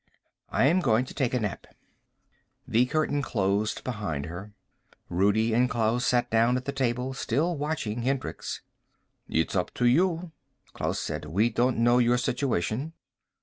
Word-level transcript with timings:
"I'm 0.49 0.79
going 0.79 1.05
to 1.05 1.13
take 1.13 1.35
a 1.35 1.39
nap." 1.39 1.67
The 2.67 2.87
curtain 2.87 3.21
closed 3.21 3.83
behind 3.83 4.25
her. 4.25 4.51
Rudi 5.09 5.53
and 5.53 5.69
Klaus 5.69 6.07
sat 6.07 6.31
down 6.31 6.57
at 6.57 6.65
the 6.65 6.71
table, 6.71 7.13
still 7.13 7.55
watching 7.55 8.01
Hendricks. 8.01 8.63
"It's 9.29 9.55
up 9.55 9.71
to 9.75 9.85
you," 9.85 10.31
Klaus 10.73 10.97
said. 10.99 11.25
"We 11.25 11.51
don't 11.51 11.77
know 11.77 11.99
your 11.99 12.17
situation." 12.17 12.93